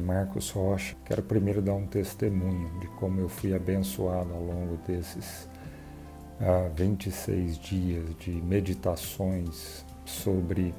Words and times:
Marcos 0.00 0.50
Rocha. 0.50 0.96
Quero 1.04 1.22
primeiro 1.22 1.62
dar 1.62 1.74
um 1.74 1.86
testemunho 1.86 2.80
de 2.80 2.88
como 2.88 3.20
eu 3.20 3.28
fui 3.28 3.54
abençoado 3.54 4.32
ao 4.32 4.42
longo 4.42 4.76
desses 4.78 5.48
ah, 6.40 6.68
26 6.74 7.58
dias 7.58 8.04
de 8.18 8.30
meditações 8.30 9.84
sobre 10.04 10.74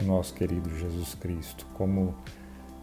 o 0.00 0.04
nosso 0.04 0.32
querido 0.32 0.70
Jesus 0.78 1.14
Cristo. 1.14 1.66
Como 1.74 2.14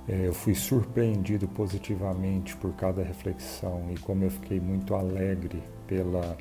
eh, 0.08 0.27
eu 0.27 0.34
fui 0.34 0.54
surpreendido 0.54 1.48
positivamente 1.48 2.55
por 2.58 2.73
cada 2.73 3.02
reflexão 3.02 3.88
e 3.91 3.98
como 4.00 4.23
eu 4.23 4.30
fiquei 4.30 4.59
muito 4.59 4.94
alegre 4.94 5.63
pela 5.88 6.38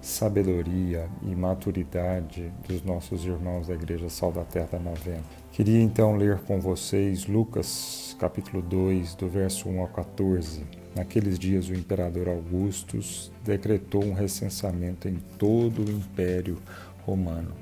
sabedoria 0.00 1.08
e 1.22 1.34
maturidade 1.34 2.52
dos 2.66 2.82
nossos 2.82 3.24
irmãos 3.24 3.68
da 3.68 3.74
Igreja 3.74 4.08
Sal 4.08 4.32
da 4.32 4.44
Novena. 4.78 5.22
Queria 5.52 5.80
então 5.82 6.16
ler 6.16 6.38
com 6.40 6.60
vocês 6.60 7.26
Lucas 7.26 8.16
capítulo 8.18 8.62
2, 8.62 9.14
do 9.14 9.28
verso 9.28 9.68
1 9.68 9.80
ao 9.80 9.88
14. 9.88 10.62
Naqueles 10.94 11.38
dias 11.38 11.68
o 11.68 11.74
imperador 11.74 12.28
Augustus 12.28 13.30
decretou 13.44 14.04
um 14.04 14.12
recensamento 14.12 15.08
em 15.08 15.16
todo 15.38 15.84
o 15.84 15.90
Império 15.90 16.58
Romano. 17.04 17.52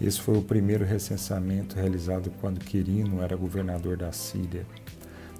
Esse 0.00 0.20
foi 0.20 0.38
o 0.38 0.42
primeiro 0.42 0.84
recensamento 0.84 1.76
realizado 1.76 2.32
quando 2.40 2.64
Quirino 2.64 3.22
era 3.22 3.36
governador 3.36 3.96
da 3.96 4.12
Síria. 4.12 4.66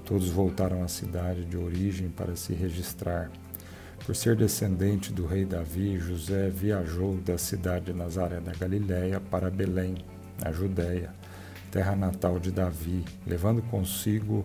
Todos 0.05 0.29
voltaram 0.29 0.83
à 0.83 0.87
cidade 0.87 1.45
de 1.45 1.57
origem 1.57 2.09
para 2.09 2.35
se 2.35 2.53
registrar. 2.53 3.31
Por 4.05 4.15
ser 4.15 4.35
descendente 4.35 5.13
do 5.13 5.27
rei 5.27 5.45
Davi, 5.45 5.99
José 5.99 6.49
viajou 6.49 7.17
da 7.17 7.37
cidade 7.37 7.85
de 7.85 7.93
Nazaré 7.93 8.39
da 8.39 8.51
Galiléia 8.51 9.19
para 9.19 9.49
Belém, 9.49 10.03
na 10.43 10.51
Judéia, 10.51 11.13
terra 11.69 11.95
natal 11.95 12.39
de 12.39 12.51
Davi, 12.51 13.05
levando 13.27 13.61
consigo 13.61 14.43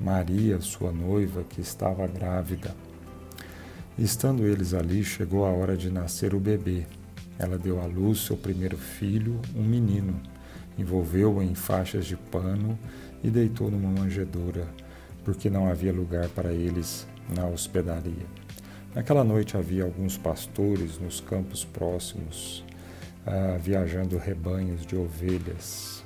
Maria, 0.00 0.60
sua 0.60 0.90
noiva, 0.90 1.44
que 1.44 1.60
estava 1.60 2.04
grávida. 2.08 2.74
estando 3.96 4.44
eles 4.44 4.74
ali, 4.74 5.04
chegou 5.04 5.46
a 5.46 5.50
hora 5.50 5.76
de 5.76 5.88
nascer 5.88 6.34
o 6.34 6.40
bebê. 6.40 6.84
Ela 7.38 7.56
deu 7.56 7.80
à 7.80 7.86
luz 7.86 8.20
seu 8.20 8.36
primeiro 8.36 8.76
filho, 8.76 9.40
um 9.54 9.62
menino, 9.62 10.20
envolveu-o 10.76 11.40
em 11.40 11.54
faixas 11.54 12.06
de 12.06 12.16
pano 12.16 12.76
e 13.22 13.30
deitou 13.30 13.70
numa 13.70 13.88
manjedoura, 13.88 14.66
porque 15.24 15.48
não 15.48 15.70
havia 15.70 15.92
lugar 15.92 16.28
para 16.30 16.52
eles 16.52 17.06
na 17.34 17.46
hospedaria. 17.46 18.45
Naquela 18.96 19.22
noite 19.22 19.58
havia 19.58 19.84
alguns 19.84 20.16
pastores 20.16 20.98
nos 20.98 21.20
campos 21.20 21.66
próximos, 21.66 22.64
ah, 23.26 23.58
viajando 23.60 24.16
rebanhos 24.16 24.86
de 24.86 24.96
ovelhas. 24.96 26.02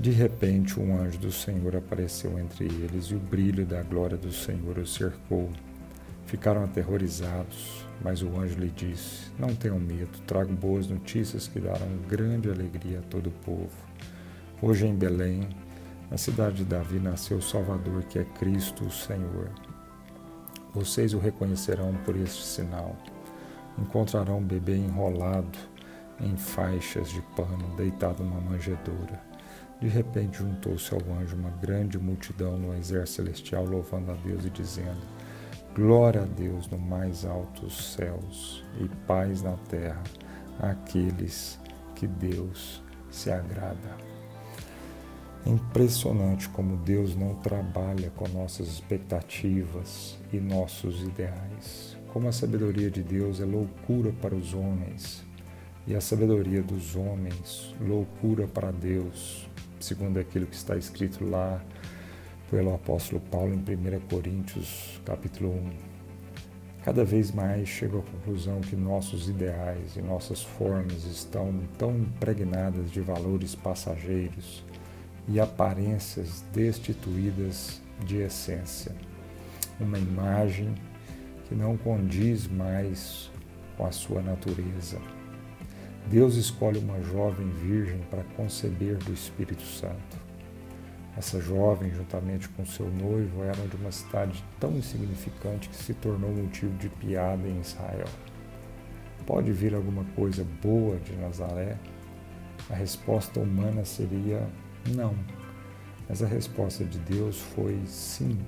De 0.00 0.10
repente, 0.10 0.80
um 0.80 0.98
anjo 0.98 1.18
do 1.18 1.30
Senhor 1.30 1.76
apareceu 1.76 2.38
entre 2.38 2.64
eles 2.64 3.08
e 3.08 3.14
o 3.14 3.18
brilho 3.18 3.66
da 3.66 3.82
glória 3.82 4.16
do 4.16 4.32
Senhor 4.32 4.78
os 4.78 4.94
cercou. 4.94 5.50
Ficaram 6.24 6.64
aterrorizados, 6.64 7.84
mas 8.02 8.22
o 8.22 8.34
anjo 8.34 8.58
lhe 8.58 8.70
disse: 8.70 9.30
Não 9.38 9.54
tenham 9.54 9.78
medo, 9.78 10.18
trago 10.26 10.54
boas 10.54 10.86
notícias 10.86 11.46
que 11.46 11.60
darão 11.60 11.98
grande 12.08 12.48
alegria 12.48 13.00
a 13.00 13.10
todo 13.10 13.26
o 13.26 13.44
povo. 13.44 13.76
Hoje 14.62 14.86
em 14.86 14.94
Belém, 14.94 15.46
na 16.10 16.16
cidade 16.16 16.56
de 16.56 16.64
Davi, 16.64 16.98
nasceu 16.98 17.36
o 17.36 17.42
Salvador, 17.42 18.04
que 18.04 18.18
é 18.18 18.24
Cristo 18.24 18.86
o 18.86 18.90
Senhor. 18.90 19.50
Vocês 20.74 21.14
o 21.14 21.18
reconhecerão 21.18 21.94
por 22.04 22.16
este 22.16 22.42
sinal. 22.42 22.96
Encontrarão 23.78 24.38
um 24.38 24.44
bebê 24.44 24.76
enrolado 24.76 25.56
em 26.20 26.36
faixas 26.36 27.10
de 27.10 27.22
pano, 27.36 27.76
deitado 27.76 28.24
numa 28.24 28.40
manjedoura. 28.40 29.22
De 29.80 29.86
repente 29.88 30.38
juntou-se 30.38 30.92
ao 30.92 31.00
anjo 31.16 31.36
uma 31.36 31.50
grande 31.50 31.98
multidão 31.98 32.58
no 32.58 32.74
exército 32.74 33.22
celestial, 33.22 33.64
louvando 33.64 34.10
a 34.10 34.14
Deus 34.14 34.44
e 34.44 34.50
dizendo: 34.50 35.02
Glória 35.76 36.22
a 36.22 36.26
Deus 36.26 36.68
no 36.68 36.78
mais 36.78 37.24
altos 37.24 37.94
céus 37.94 38.64
e 38.80 38.88
paz 39.06 39.42
na 39.42 39.56
terra 39.68 40.02
àqueles 40.60 41.58
que 41.94 42.06
Deus 42.06 42.82
se 43.10 43.30
agrada. 43.30 44.13
É 45.46 45.50
impressionante 45.50 46.48
como 46.48 46.74
Deus 46.78 47.14
não 47.14 47.34
trabalha 47.34 48.10
com 48.16 48.26
nossas 48.28 48.66
expectativas 48.66 50.18
e 50.32 50.38
nossos 50.38 51.02
ideais. 51.02 51.98
Como 52.08 52.28
a 52.28 52.32
sabedoria 52.32 52.90
de 52.90 53.02
Deus 53.02 53.40
é 53.40 53.44
loucura 53.44 54.10
para 54.22 54.34
os 54.34 54.54
homens 54.54 55.22
e 55.86 55.94
a 55.94 56.00
sabedoria 56.00 56.62
dos 56.62 56.96
homens 56.96 57.74
loucura 57.78 58.46
para 58.46 58.70
Deus, 58.70 59.46
segundo 59.78 60.18
aquilo 60.18 60.46
que 60.46 60.56
está 60.56 60.78
escrito 60.78 61.22
lá 61.28 61.62
pelo 62.50 62.74
apóstolo 62.74 63.20
Paulo 63.30 63.52
em 63.52 63.58
1 63.58 64.00
Coríntios, 64.08 64.98
capítulo 65.04 65.50
1. 65.50 65.70
Cada 66.84 67.04
vez 67.04 67.30
mais 67.30 67.68
chego 67.68 67.98
à 67.98 68.02
conclusão 68.02 68.62
que 68.62 68.76
nossos 68.76 69.28
ideais 69.28 69.94
e 69.96 70.00
nossas 70.00 70.42
formas 70.42 71.04
estão 71.04 71.52
tão 71.76 71.98
impregnadas 71.98 72.90
de 72.90 73.02
valores 73.02 73.54
passageiros 73.54 74.64
e 75.28 75.40
aparências 75.40 76.44
destituídas 76.52 77.80
de 78.04 78.18
essência. 78.18 78.94
Uma 79.80 79.98
imagem 79.98 80.74
que 81.48 81.54
não 81.54 81.76
condiz 81.76 82.46
mais 82.46 83.30
com 83.76 83.86
a 83.86 83.92
sua 83.92 84.22
natureza. 84.22 84.98
Deus 86.06 86.36
escolhe 86.36 86.78
uma 86.78 87.00
jovem 87.02 87.48
virgem 87.48 88.00
para 88.10 88.22
conceber 88.36 88.96
do 88.98 89.12
Espírito 89.12 89.62
Santo. 89.62 90.24
Essa 91.16 91.40
jovem, 91.40 91.92
juntamente 91.92 92.48
com 92.50 92.66
seu 92.66 92.90
noivo, 92.90 93.42
eram 93.44 93.66
de 93.68 93.76
uma 93.76 93.92
cidade 93.92 94.44
tão 94.58 94.72
insignificante 94.72 95.68
que 95.68 95.76
se 95.76 95.94
tornou 95.94 96.30
motivo 96.30 96.76
de 96.76 96.88
piada 96.88 97.46
em 97.48 97.60
Israel. 97.60 98.08
Pode 99.24 99.52
vir 99.52 99.74
alguma 99.74 100.04
coisa 100.16 100.44
boa 100.60 100.96
de 100.98 101.14
Nazaré? 101.16 101.78
A 102.68 102.74
resposta 102.74 103.40
humana 103.40 103.84
seria 103.84 104.46
não. 104.90 105.14
Mas 106.08 106.22
a 106.22 106.26
resposta 106.26 106.84
de 106.84 106.98
Deus 106.98 107.40
foi 107.40 107.80
sim. 107.86 108.38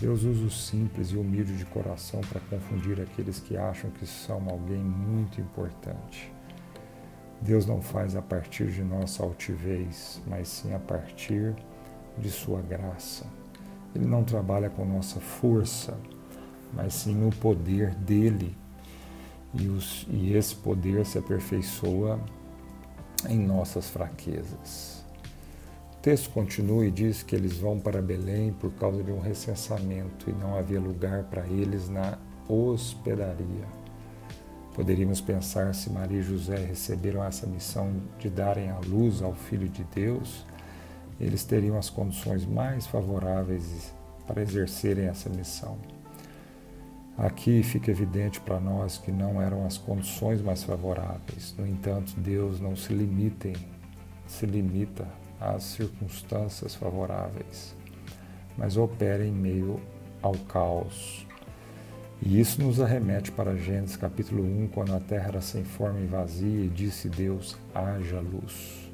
Deus 0.00 0.24
usa 0.24 0.44
o 0.44 0.50
simples 0.50 1.08
e 1.10 1.16
humilde 1.16 1.56
de 1.56 1.64
coração 1.66 2.20
para 2.22 2.40
confundir 2.40 3.00
aqueles 3.00 3.38
que 3.38 3.56
acham 3.56 3.90
que 3.90 4.06
são 4.06 4.48
alguém 4.48 4.78
muito 4.78 5.40
importante. 5.40 6.32
Deus 7.40 7.66
não 7.66 7.82
faz 7.82 8.14
a 8.14 8.22
partir 8.22 8.70
de 8.70 8.82
nossa 8.82 9.22
altivez, 9.22 10.20
mas 10.26 10.48
sim 10.48 10.72
a 10.74 10.78
partir 10.78 11.54
de 12.18 12.30
sua 12.30 12.60
graça. 12.62 13.26
Ele 13.94 14.06
não 14.06 14.24
trabalha 14.24 14.70
com 14.70 14.84
nossa 14.84 15.20
força, 15.20 15.98
mas 16.72 16.94
sim 16.94 17.14
no 17.14 17.30
poder 17.30 17.94
dele. 17.94 18.56
E, 19.54 19.68
os, 19.68 20.06
e 20.08 20.32
esse 20.32 20.54
poder 20.54 21.04
se 21.04 21.18
aperfeiçoa 21.18 22.18
em 23.28 23.38
nossas 23.38 23.90
fraquezas 23.90 25.01
texto 26.02 26.30
continua 26.30 26.84
e 26.84 26.90
diz 26.90 27.22
que 27.22 27.36
eles 27.36 27.58
vão 27.58 27.78
para 27.78 28.02
Belém 28.02 28.52
por 28.52 28.72
causa 28.72 29.04
de 29.04 29.12
um 29.12 29.20
recensamento 29.20 30.28
e 30.28 30.32
não 30.32 30.58
havia 30.58 30.80
lugar 30.80 31.22
para 31.24 31.46
eles 31.46 31.88
na 31.88 32.18
hospedaria. 32.48 33.64
Poderíamos 34.74 35.20
pensar 35.20 35.72
se 35.74 35.90
Maria 35.90 36.18
e 36.18 36.22
José 36.22 36.56
receberam 36.56 37.22
essa 37.22 37.46
missão 37.46 38.02
de 38.18 38.28
darem 38.28 38.68
a 38.70 38.80
luz 38.80 39.22
ao 39.22 39.32
Filho 39.32 39.68
de 39.68 39.84
Deus, 39.94 40.44
eles 41.20 41.44
teriam 41.44 41.78
as 41.78 41.88
condições 41.88 42.44
mais 42.44 42.84
favoráveis 42.84 43.94
para 44.26 44.42
exercerem 44.42 45.06
essa 45.06 45.28
missão. 45.28 45.78
Aqui 47.16 47.62
fica 47.62 47.92
evidente 47.92 48.40
para 48.40 48.58
nós 48.58 48.98
que 48.98 49.12
não 49.12 49.40
eram 49.40 49.64
as 49.64 49.78
condições 49.78 50.42
mais 50.42 50.64
favoráveis. 50.64 51.54
No 51.56 51.64
entanto, 51.64 52.14
Deus 52.16 52.58
não 52.58 52.74
se 52.74 52.92
limita, 52.92 53.52
se 54.26 54.46
limita 54.46 55.06
às 55.42 55.64
circunstâncias 55.64 56.74
favoráveis, 56.74 57.74
mas 58.56 58.76
opera 58.76 59.26
em 59.26 59.32
meio 59.32 59.80
ao 60.22 60.32
caos. 60.32 61.26
E 62.24 62.38
isso 62.38 62.62
nos 62.62 62.80
arremete 62.80 63.32
para 63.32 63.56
Gênesis 63.56 63.96
capítulo 63.96 64.44
1, 64.44 64.68
quando 64.68 64.94
a 64.94 65.00
terra 65.00 65.28
era 65.28 65.40
sem 65.40 65.64
forma 65.64 65.98
e 65.98 66.06
vazia, 66.06 66.64
e 66.64 66.68
disse 66.68 67.08
Deus: 67.08 67.56
haja 67.74 68.20
luz. 68.20 68.88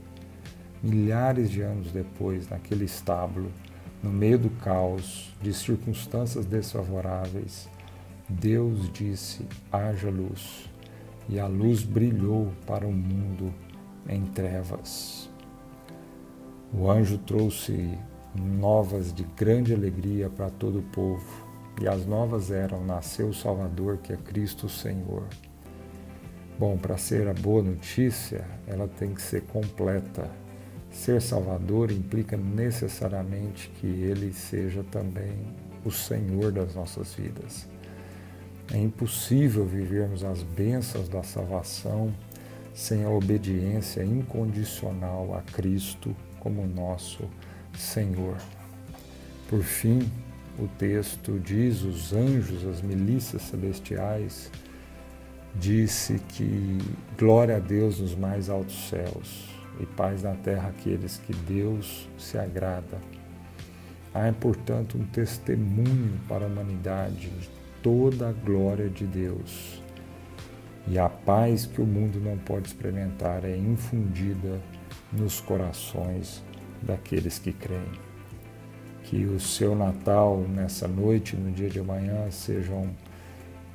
Milhares 0.83 1.51
de 1.51 1.61
anos 1.61 1.93
depois, 1.93 2.49
naquele 2.49 2.87
estábulo, 2.87 3.53
no 4.03 4.11
meio 4.11 4.39
do 4.39 4.49
caos, 4.49 5.35
de 5.43 5.53
circunstâncias 5.53 6.47
desfavoráveis, 6.47 7.69
Deus 8.27 8.91
disse: 8.93 9.47
haja 9.71 10.09
luz. 10.09 10.65
E 11.29 11.39
a 11.39 11.47
luz 11.47 11.83
brilhou 11.83 12.51
para 12.67 12.87
o 12.87 12.93
mundo 12.93 13.53
em 14.09 14.25
trevas. 14.25 15.28
O 16.73 16.91
anjo 16.91 17.19
trouxe 17.19 17.99
novas 18.35 19.13
de 19.13 19.25
grande 19.37 19.73
alegria 19.73 20.29
para 20.29 20.51
todo 20.51 20.81
o 20.81 20.83
povo, 20.83 21.47
e 21.81 21.89
as 21.89 22.07
novas 22.07 22.51
eram: 22.51 22.85
nasceu 22.85 23.29
o 23.29 23.35
Salvador, 23.35 23.99
que 23.99 24.13
é 24.13 24.17
Cristo 24.17 24.67
o 24.67 24.71
Senhor. 24.71 25.25
Bom, 26.59 26.77
para 26.77 26.97
ser 26.97 27.29
a 27.29 27.35
boa 27.35 27.63
notícia, 27.63 28.45
ela 28.67 28.89
tem 28.89 29.15
que 29.15 29.23
ser 29.23 29.43
completa, 29.43 30.29
Ser 30.91 31.21
Salvador 31.21 31.91
implica 31.91 32.37
necessariamente 32.37 33.71
que 33.79 33.87
Ele 33.87 34.33
seja 34.33 34.83
também 34.91 35.33
o 35.85 35.91
Senhor 35.91 36.51
das 36.51 36.75
nossas 36.75 37.15
vidas. 37.15 37.69
É 38.73 38.79
impossível 38.79 39.65
vivermos 39.65 40.25
as 40.25 40.43
bênçãos 40.43 41.09
da 41.09 41.23
salvação 41.23 42.13
sem 42.75 43.05
a 43.05 43.11
obediência 43.11 44.03
incondicional 44.03 45.35
a 45.35 45.43
Cristo 45.43 46.15
como 46.49 46.67
nosso 46.67 47.29
Senhor. 47.77 48.39
Por 49.49 49.63
fim, 49.63 50.11
o 50.59 50.67
texto 50.79 51.39
diz: 51.39 51.83
os 51.83 52.15
anjos, 52.15 52.67
as 52.67 52.81
milícias 52.81 53.43
celestiais, 53.43 54.51
disse 55.55 56.19
que 56.31 56.79
glória 57.19 57.57
a 57.57 57.61
Deus 57.61 58.01
nos 58.01 58.15
mais 58.15 58.49
altos 58.49 58.89
céus 58.89 59.49
e 59.79 59.85
paz 59.85 60.23
na 60.23 60.35
terra 60.35 60.71
aqueles 60.71 61.19
que 61.19 61.35
Deus 61.35 62.09
se 62.19 62.39
agrada. 62.39 62.99
Há, 64.15 64.33
portanto, 64.33 64.97
um 64.97 65.05
testemunho 65.05 66.19
para 66.27 66.47
a 66.47 66.49
humanidade 66.49 67.29
de 67.29 67.49
toda 67.83 68.31
a 68.31 68.33
glória 68.33 68.89
de 68.89 69.07
Deus 69.07 69.83
e 70.89 70.99
a 70.99 71.09
paz 71.09 71.67
que 71.67 71.83
o 71.83 71.87
mundo 71.87 72.19
não 72.19 72.39
pode 72.39 72.69
experimentar 72.69 73.45
é 73.45 73.55
infundida 73.55 74.59
nos 75.13 75.41
corações 75.41 76.43
daqueles 76.83 77.39
que 77.39 77.53
creem. 77.53 78.09
Que 79.05 79.25
o 79.25 79.41
seu 79.41 79.75
Natal 79.75 80.45
nessa 80.49 80.87
noite, 80.87 81.37
no 81.37 81.51
dia 81.51 81.71
de 81.71 81.81
amanhã, 81.81 82.31
seja 82.31 82.73
um, 82.73 82.91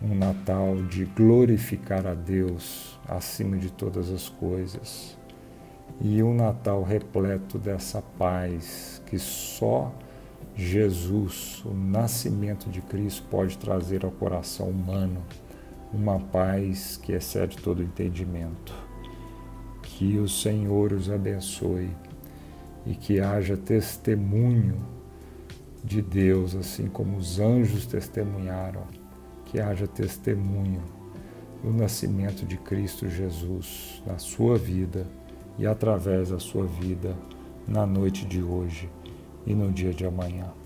um 0.01 0.15
Natal 0.15 0.75
de 0.83 1.05
glorificar 1.05 2.05
a 2.05 2.13
Deus 2.13 2.99
acima 3.07 3.57
de 3.57 3.71
todas 3.71 4.09
as 4.09 4.29
coisas 4.29 5.17
e 6.01 6.21
um 6.23 6.33
Natal 6.33 6.83
repleto 6.83 7.57
dessa 7.57 8.01
paz 8.01 9.01
que 9.05 9.17
só 9.17 9.91
Jesus, 10.55 11.63
o 11.65 11.73
nascimento 11.73 12.69
de 12.69 12.81
Cristo, 12.81 13.23
pode 13.29 13.57
trazer 13.57 14.05
ao 14.05 14.11
coração 14.11 14.69
humano 14.69 15.23
uma 15.91 16.19
paz 16.19 16.97
que 16.97 17.11
excede 17.11 17.57
todo 17.57 17.81
entendimento. 17.81 18.73
Que 19.95 20.17
o 20.17 20.27
Senhor 20.27 20.91
os 20.91 21.09
abençoe 21.09 21.91
e 22.85 22.95
que 22.95 23.19
haja 23.19 23.55
testemunho 23.55 24.77
de 25.83 26.01
Deus, 26.01 26.55
assim 26.55 26.87
como 26.87 27.15
os 27.15 27.39
anjos 27.39 27.85
testemunharam, 27.85 28.83
que 29.45 29.59
haja 29.59 29.87
testemunho 29.87 30.81
do 31.61 31.71
nascimento 31.71 32.43
de 32.43 32.57
Cristo 32.57 33.07
Jesus 33.07 34.01
na 34.05 34.17
sua 34.17 34.57
vida 34.57 35.05
e 35.59 35.67
através 35.67 36.29
da 36.29 36.39
sua 36.39 36.65
vida 36.65 37.15
na 37.67 37.85
noite 37.85 38.25
de 38.25 38.41
hoje 38.41 38.89
e 39.45 39.53
no 39.53 39.71
dia 39.71 39.93
de 39.93 40.07
amanhã. 40.07 40.62